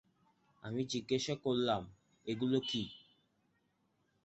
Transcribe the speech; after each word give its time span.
আমি 0.63 0.81
জিজ্ঞাসা 0.85 1.35
করলাম 1.35 1.81
এগুলো 2.27 2.57
কী? 2.61 2.83